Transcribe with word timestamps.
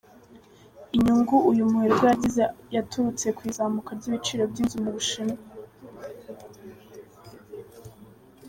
Inyungu 0.95 1.35
uyu 1.51 1.63
muherwe 1.71 2.05
yagize 2.11 2.43
yaturutse 2.75 3.27
ku 3.35 3.41
izamuka 3.49 3.91
by’ibiciro 3.99 4.43
by’inzu 4.51 4.77
mu 4.83 4.89
Bushinwa. 4.95 5.37